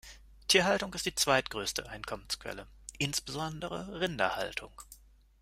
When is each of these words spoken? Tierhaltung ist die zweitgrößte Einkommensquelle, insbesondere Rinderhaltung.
Tierhaltung 0.47 0.95
ist 0.95 1.05
die 1.05 1.13
zweitgrößte 1.13 1.87
Einkommensquelle, 1.87 2.65
insbesondere 2.97 3.99
Rinderhaltung. 3.99 4.81